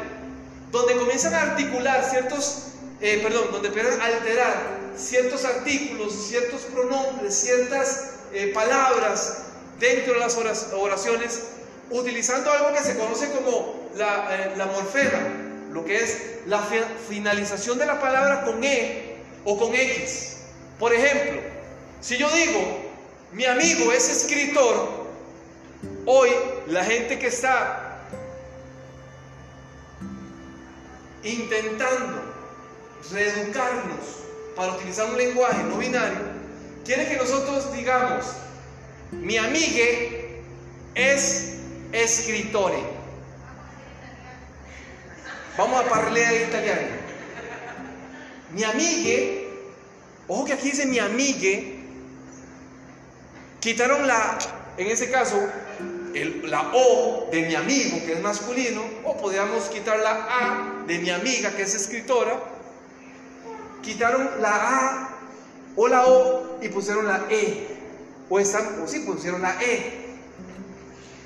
[0.72, 7.34] donde comienzan a articular ciertos, eh, perdón, donde empiezan a alterar ciertos artículos, ciertos pronombres,
[7.34, 9.46] ciertas eh, palabras
[9.80, 10.38] dentro de las
[10.74, 11.42] oraciones,
[11.90, 15.20] utilizando algo que se conoce como la, eh, morfema,
[15.72, 16.62] lo que es la
[17.08, 20.38] finalización de la palabra con E o con X.
[20.78, 21.42] Por ejemplo,
[22.02, 22.90] si yo digo,
[23.32, 25.08] mi amigo es escritor,
[26.06, 26.30] hoy
[26.68, 28.06] la gente que está
[31.24, 32.22] intentando
[33.12, 34.00] reeducarnos
[34.56, 36.20] para utilizar un lenguaje no binario,
[36.86, 38.26] quiere que nosotros digamos,
[39.12, 40.42] mi amigue
[40.96, 41.56] es
[41.92, 42.80] escritore.
[45.58, 46.88] Vamos a parler italiano.
[48.52, 49.50] Mi amigue,
[50.28, 51.80] ojo que aquí dice mi amigue,
[53.60, 54.38] Quitaron la,
[54.78, 55.36] en ese caso,
[56.46, 61.10] la O de mi amigo, que es masculino, o podríamos quitar la A de mi
[61.10, 62.40] amiga, que es escritora.
[63.84, 65.10] Quitaron la A
[65.76, 67.68] o la O y pusieron la E.
[68.30, 70.06] O, están, o sí, pusieron la E.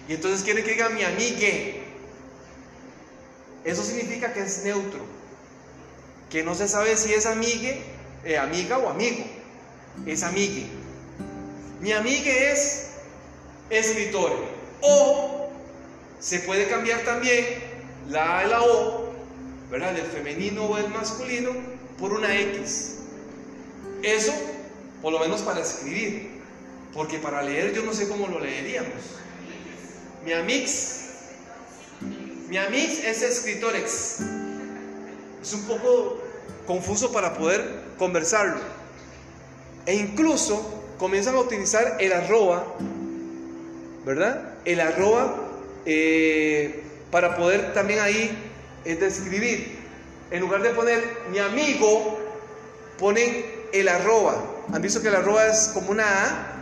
[0.07, 1.83] Y entonces quiere que diga mi amigue.
[3.63, 4.99] Eso significa que es neutro.
[6.29, 7.83] Que no se sabe si es amigue,
[8.23, 9.23] eh, amiga o amigo.
[10.05, 10.65] Es amigue.
[11.81, 12.91] Mi amigue es
[13.69, 14.31] escritor.
[14.81, 15.49] O
[16.19, 17.45] se puede cambiar también
[18.09, 19.13] la A la O,
[19.69, 19.93] ¿verdad?
[19.93, 21.51] Del femenino o el masculino
[21.99, 22.99] por una X.
[24.01, 24.33] Eso,
[25.01, 26.32] por lo menos para escribir.
[26.93, 28.91] Porque para leer yo no sé cómo lo leeríamos.
[30.23, 30.99] Mi amix.
[32.49, 34.19] Mi amix es escritorex.
[35.41, 36.21] Es un poco
[36.67, 38.62] confuso para poder conversarlo.
[39.86, 42.65] E incluso comienzan a utilizar el arroba,
[44.06, 44.53] ¿verdad?
[44.63, 45.36] El arroba
[45.86, 48.32] eh, para poder también ahí
[48.86, 49.79] eh, describir.
[50.32, 52.17] En lugar de poner mi amigo,
[52.97, 54.43] ponen el arroba.
[54.71, 56.52] ¿Han visto que el arroba es como una A?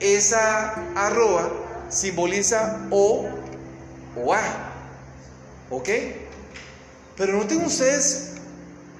[0.00, 1.50] Esa arroba
[1.88, 3.28] simboliza O
[4.16, 4.42] o A.
[5.70, 5.88] ¿Ok?
[7.16, 8.32] Pero noten ustedes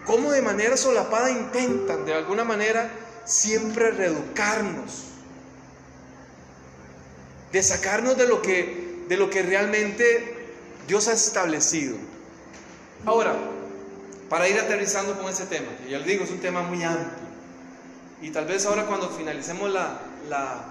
[0.04, 2.90] cómo de manera solapada intentan de alguna manera
[3.24, 5.04] siempre reeducarnos,
[7.52, 10.48] de sacarnos de lo que, de lo que realmente
[10.86, 11.96] Dios ha establecido.
[13.06, 13.34] Ahora,
[14.28, 17.30] para ir aterrizando con ese tema, que ya les digo, es un tema muy amplio.
[18.22, 20.64] Y tal vez ahora cuando finalicemos la, la,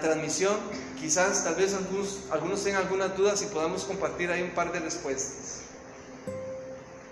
[0.00, 0.56] transmisión,
[1.00, 4.80] quizás tal vez algunos, algunos tengan algunas dudas y podamos compartir ahí un par de
[4.80, 5.60] respuestas.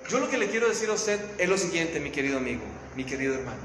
[0.08, 2.62] Yo lo que le quiero decir a usted es lo siguiente, mi querido amigo,
[2.94, 3.60] mi querido hermano.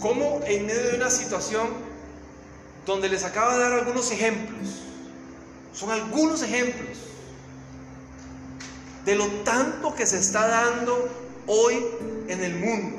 [0.00, 1.68] ¿Cómo en medio de una situación
[2.86, 4.82] donde les acabo de dar algunos ejemplos,
[5.72, 6.98] son algunos ejemplos
[9.04, 11.08] de lo tanto que se está dando
[11.46, 11.84] hoy
[12.28, 12.98] en el mundo,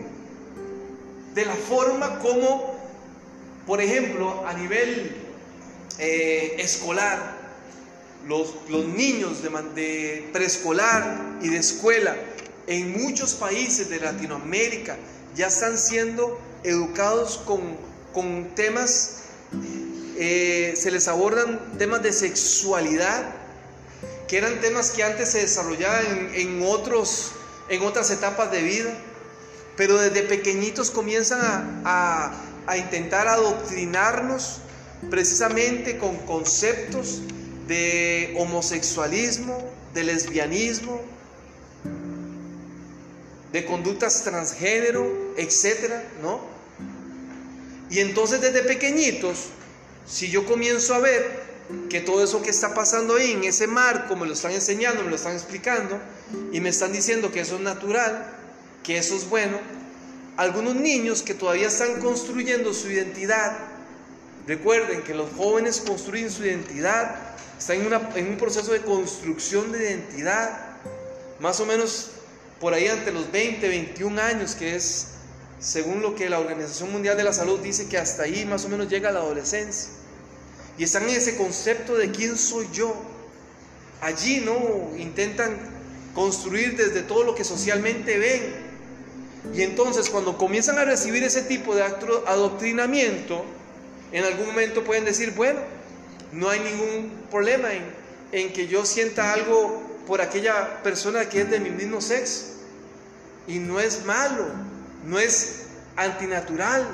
[1.34, 2.73] de la forma como,
[3.66, 5.16] por ejemplo, a nivel
[6.00, 7.42] eh, escolar,
[8.28, 12.16] los, los niños de, preescolar y de escuela
[12.68, 14.98] en muchos países de Latinoamérica
[15.36, 17.62] ya están siendo educados con,
[18.14, 19.24] con temas,
[20.18, 23.36] eh, se les abordan temas de sexualidad,
[24.28, 27.32] que eran temas que antes se desarrollaban en, otros,
[27.70, 28.94] en otras etapas de vida,
[29.76, 32.32] pero desde pequeñitos comienzan a
[32.78, 34.60] intentar adoctrinarnos
[35.10, 37.22] precisamente con conceptos
[37.68, 41.02] de homosexualismo, de lesbianismo,
[43.52, 46.42] de conductas transgénero, etcétera, ¿no?
[47.90, 49.50] Y entonces desde pequeñitos,
[50.08, 51.44] si yo comienzo a ver
[51.90, 55.10] que todo eso que está pasando ahí en ese marco me lo están enseñando, me
[55.10, 56.00] lo están explicando
[56.52, 58.26] y me están diciendo que eso es natural,
[58.84, 59.60] que eso es bueno,
[60.38, 63.58] algunos niños que todavía están construyendo su identidad,
[64.48, 67.16] recuerden que los jóvenes construyen su identidad,
[67.58, 70.78] están en, en un proceso de construcción de identidad,
[71.40, 72.12] más o menos
[72.60, 75.08] por ahí ante los 20, 21 años, que es
[75.60, 78.70] según lo que la Organización Mundial de la Salud dice que hasta ahí más o
[78.70, 79.90] menos llega la adolescencia.
[80.78, 82.96] Y están en ese concepto de quién soy yo.
[84.02, 85.58] Allí no intentan
[86.14, 88.63] construir desde todo lo que socialmente ven.
[89.52, 93.44] Y entonces cuando comienzan a recibir ese tipo de adoctrinamiento,
[94.12, 95.60] en algún momento pueden decir, bueno,
[96.32, 97.84] no hay ningún problema en,
[98.32, 102.46] en que yo sienta algo por aquella persona que es de mi mismo sexo.
[103.48, 104.46] Y no es malo,
[105.06, 105.64] no es
[105.96, 106.88] antinatural,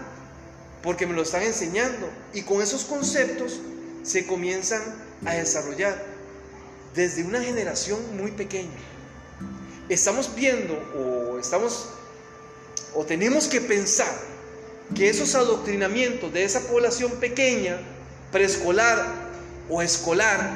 [0.82, 2.10] porque me lo están enseñando.
[2.34, 3.60] Y con esos conceptos
[4.04, 4.82] se comienzan
[5.26, 6.04] a desarrollar
[6.96, 8.70] desde una generación muy pequeña.
[9.90, 11.90] Estamos viendo o estamos
[12.96, 14.14] o tenemos que pensar
[14.96, 17.80] que esos adoctrinamientos de esa población pequeña,
[18.32, 19.06] preescolar
[19.70, 20.52] o escolar,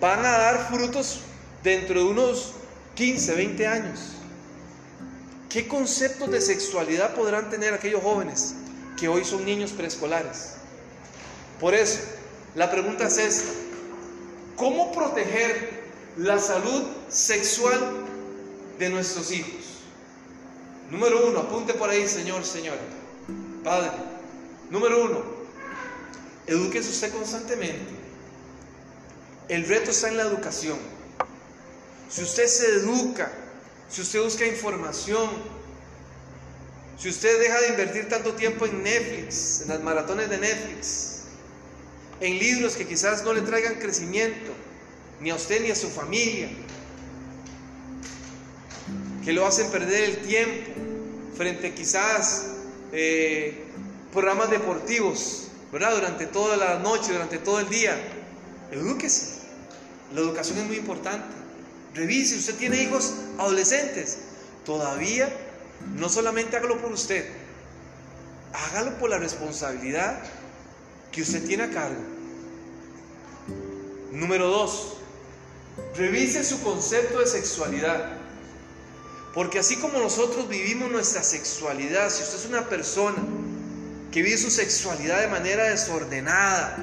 [0.00, 1.20] van a dar frutos
[1.62, 2.52] dentro de unos
[2.94, 4.00] 15, 20 años.
[5.48, 8.54] ¿Qué conceptos de sexualidad podrán tener aquellos jóvenes
[8.98, 10.54] que hoy son niños preescolares?
[11.60, 12.00] Por eso,
[12.54, 13.52] la pregunta es esta.
[14.56, 15.82] ¿Cómo proteger
[16.16, 17.78] la salud sexual
[18.78, 19.61] de nuestros hijos?
[20.92, 22.82] Número uno, apunte por ahí, señor, señora.
[23.64, 23.92] Padre.
[24.70, 25.22] Número uno,
[26.46, 27.94] edúquese usted constantemente.
[29.48, 30.78] El reto está en la educación.
[32.10, 33.32] Si usted se educa
[33.88, 35.28] si usted busca información,
[36.98, 41.24] si usted deja de invertir tanto tiempo en Netflix, en las maratones de Netflix,
[42.20, 44.52] en libros que quizás no le traigan crecimiento,
[45.20, 46.48] ni a usted ni a su familia,
[49.24, 50.70] que lo hacen perder el tiempo
[51.36, 52.46] frente quizás
[52.92, 53.64] eh,
[54.12, 55.42] programas deportivos
[55.72, 55.94] ¿verdad?
[55.94, 57.98] Durante toda la noche, durante todo el día.
[58.70, 59.40] Edúquese.
[60.14, 61.34] La educación es muy importante.
[61.94, 64.18] Revise, usted tiene hijos adolescentes.
[64.66, 65.32] Todavía
[65.96, 67.28] no solamente hágalo por usted,
[68.52, 70.22] hágalo por la responsabilidad
[71.10, 72.00] que usted tiene a cargo.
[74.12, 74.98] Número dos,
[75.96, 78.18] revise su concepto de sexualidad.
[79.34, 83.16] Porque así como nosotros vivimos nuestra sexualidad, si usted es una persona
[84.10, 86.76] que vive su sexualidad de manera desordenada,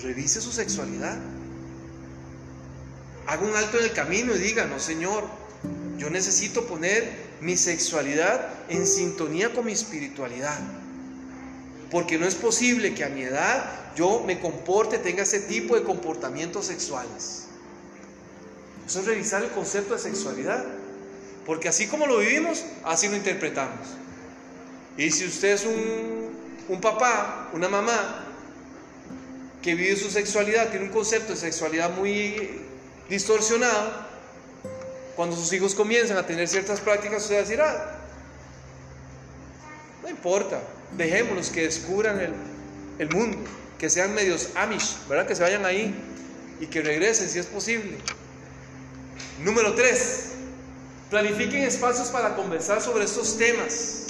[0.00, 1.18] revise su sexualidad.
[3.26, 5.24] Haga un alto en el camino y diga, no Señor,
[5.98, 10.58] yo necesito poner mi sexualidad en sintonía con mi espiritualidad.
[11.90, 15.82] Porque no es posible que a mi edad yo me comporte, tenga ese tipo de
[15.82, 17.44] comportamientos sexuales.
[18.86, 20.64] Eso es revisar el concepto de sexualidad.
[21.46, 23.86] Porque así como lo vivimos, así lo interpretamos.
[24.96, 26.32] Y si usted es un,
[26.68, 28.24] un papá, una mamá,
[29.62, 32.60] que vive su sexualidad, tiene un concepto de sexualidad muy
[33.08, 34.06] distorsionado,
[35.14, 37.96] cuando sus hijos comienzan a tener ciertas prácticas, usted va a decir, ah,
[40.02, 40.60] no importa,
[40.96, 42.32] dejémoslos que descubran el,
[42.98, 43.38] el mundo,
[43.78, 45.26] que sean medios amish, ¿verdad?
[45.26, 45.94] Que se vayan ahí
[46.60, 47.98] y que regresen si es posible.
[49.42, 50.35] Número 3.
[51.10, 54.06] Planifiquen espacios para conversar sobre estos temas.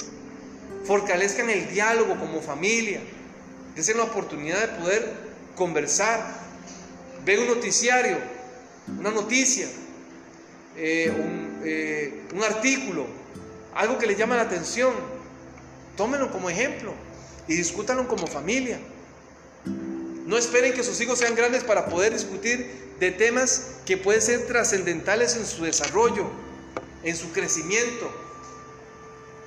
[0.85, 3.01] Fortalezcan el diálogo como familia.
[3.75, 5.13] Desen la oportunidad de poder
[5.55, 6.19] conversar.
[7.23, 8.17] Ve un noticiario,
[8.99, 9.67] una noticia,
[10.75, 13.05] eh, un, eh, un artículo,
[13.75, 14.93] algo que le llama la atención.
[15.95, 16.93] Tómenlo como ejemplo
[17.47, 18.79] y discútanlo como familia.
[19.65, 24.47] No esperen que sus hijos sean grandes para poder discutir de temas que pueden ser
[24.47, 26.29] trascendentales en su desarrollo,
[27.03, 28.11] en su crecimiento.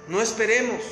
[0.09, 0.83] No esperemos.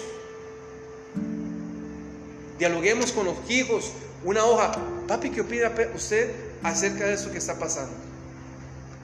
[2.59, 3.93] Dialoguemos con los hijos,
[4.25, 4.77] una hoja.
[5.07, 6.33] Papi, ¿qué opina usted
[6.63, 7.95] acerca de eso que está pasando?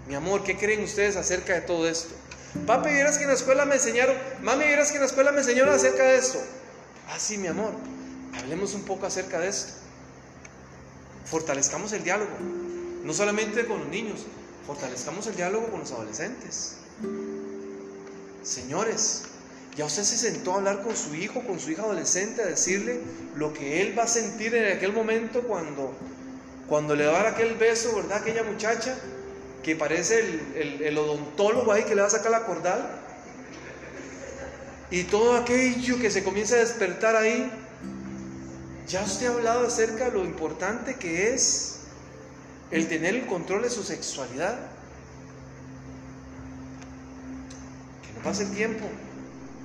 [0.09, 2.15] Mi amor, ¿qué creen ustedes acerca de todo esto?
[2.67, 5.39] Papi, vieras que en la escuela me enseñaron, mami, vieras que en la escuela me
[5.39, 6.41] enseñaron acerca de esto.
[7.09, 7.73] Ah, sí, mi amor,
[8.39, 9.73] hablemos un poco acerca de esto.
[11.25, 12.31] Fortalezcamos el diálogo,
[13.03, 14.21] no solamente con los niños,
[14.67, 16.77] fortalezcamos el diálogo con los adolescentes.
[18.45, 19.25] Señores,
[19.77, 23.01] ya usted se sentó a hablar con su hijo, con su hija adolescente, a decirle
[23.35, 25.93] lo que él va a sentir en aquel momento cuando,
[26.69, 28.19] cuando le va a dar aquel beso, ¿verdad?
[28.19, 28.97] Aquella muchacha
[29.65, 33.01] que parece el, el odontólogo ahí que le va a sacar la cordal.
[34.91, 37.51] Y todo aquello que se comienza a despertar ahí.
[38.87, 41.79] Ya usted ha hablado acerca de lo importante que es
[42.71, 44.59] el tener el control de su sexualidad.
[48.03, 48.87] Que no pase el tiempo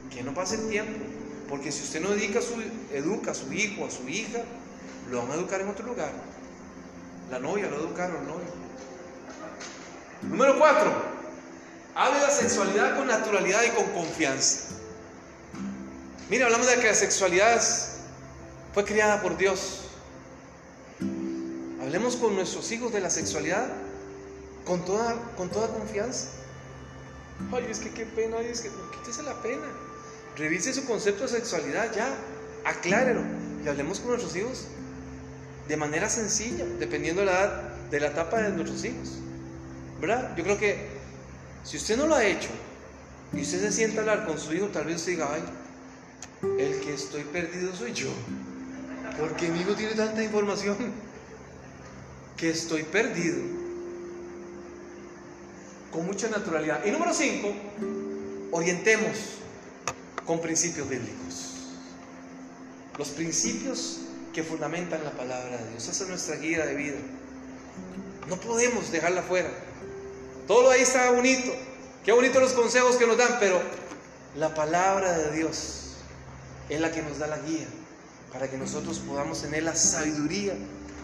[0.09, 1.05] que no pase el tiempo,
[1.47, 2.55] porque si usted no dedica su,
[2.91, 4.39] educa a su hijo, a su hija,
[5.09, 6.11] lo van a educar en otro lugar.
[7.31, 8.59] La novia lo educaron, el novio.
[10.23, 10.91] Número cuatro,
[11.95, 14.75] hable la sexualidad con naturalidad y con confianza.
[16.29, 17.61] Mira, hablamos de que la sexualidad
[18.73, 19.81] fue creada por Dios.
[21.81, 23.67] Hablemos con nuestros hijos de la sexualidad
[24.65, 26.27] con toda, con toda confianza.
[27.51, 29.65] Ay, es que qué pena, ay, es que quítese la pena.
[30.37, 32.15] Revise su concepto de sexualidad ya,
[32.65, 33.21] aclárelo
[33.63, 34.67] y hablemos con nuestros hijos
[35.67, 37.61] de manera sencilla, dependiendo de la edad,
[37.91, 39.19] de la etapa de nuestros hijos.
[39.99, 40.35] ¿Verdad?
[40.35, 40.87] Yo creo que
[41.63, 42.49] si usted no lo ha hecho
[43.33, 45.43] y usted se sienta a hablar con su hijo, tal vez usted diga, ay,
[46.57, 48.09] el que estoy perdido soy yo.
[49.19, 50.77] Porque mi hijo tiene tanta información
[52.37, 53.58] que estoy perdido.
[55.91, 56.85] Con mucha naturalidad.
[56.85, 57.53] Y número 5,
[58.51, 59.17] orientemos
[60.25, 61.55] con principios bíblicos.
[62.97, 64.01] Los principios
[64.33, 65.87] que fundamentan la palabra de Dios.
[65.87, 66.97] Esa es nuestra guía de vida.
[68.27, 69.49] No podemos dejarla fuera.
[70.47, 71.51] Todo ahí está bonito.
[72.05, 73.59] Qué bonitos los consejos que nos dan, pero
[74.35, 75.95] la palabra de Dios
[76.69, 77.67] es la que nos da la guía
[78.31, 80.53] para que nosotros podamos tener la sabiduría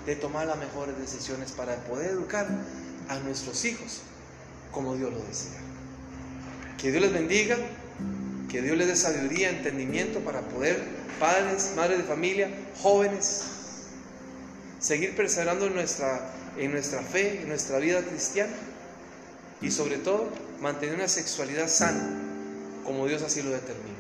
[0.06, 2.48] de tomar las mejores decisiones para poder educar
[3.10, 4.02] a nuestros hijos
[4.76, 5.60] como Dios lo desea.
[6.78, 7.58] Que Dios les bendiga.
[8.52, 10.82] Que Dios les dé sabiduría, entendimiento para poder,
[11.20, 12.50] padres, madres de familia,
[12.82, 13.44] jóvenes,
[14.80, 18.54] seguir perseverando en nuestra, en nuestra fe, en nuestra vida cristiana
[19.62, 20.30] y sobre todo
[20.62, 22.22] mantener una sexualidad sana
[22.86, 23.95] como Dios así lo determina.